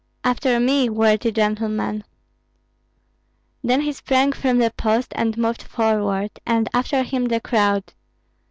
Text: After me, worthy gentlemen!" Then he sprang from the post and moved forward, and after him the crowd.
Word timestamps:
After 0.23 0.59
me, 0.59 0.89
worthy 0.89 1.31
gentlemen!" 1.31 2.03
Then 3.63 3.81
he 3.81 3.93
sprang 3.93 4.31
from 4.31 4.57
the 4.57 4.71
post 4.71 5.13
and 5.15 5.37
moved 5.37 5.61
forward, 5.61 6.31
and 6.43 6.67
after 6.73 7.03
him 7.03 7.25
the 7.25 7.39
crowd. 7.39 7.93